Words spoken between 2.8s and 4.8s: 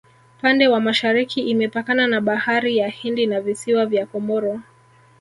hindi na visiwa vya komoro